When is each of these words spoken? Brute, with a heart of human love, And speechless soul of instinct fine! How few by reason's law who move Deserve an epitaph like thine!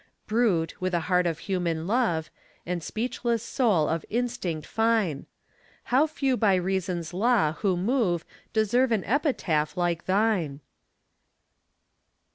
Brute, 0.25 0.81
with 0.81 0.95
a 0.95 1.01
heart 1.01 1.27
of 1.27 1.37
human 1.37 1.85
love, 1.85 2.31
And 2.65 2.81
speechless 2.81 3.43
soul 3.43 3.87
of 3.87 4.03
instinct 4.09 4.65
fine! 4.65 5.27
How 5.93 6.07
few 6.07 6.35
by 6.35 6.55
reason's 6.55 7.13
law 7.13 7.51
who 7.59 7.77
move 7.77 8.25
Deserve 8.51 8.91
an 8.91 9.03
epitaph 9.05 9.77
like 9.77 10.05
thine! 10.07 10.61